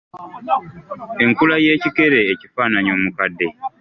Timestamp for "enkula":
1.23-1.55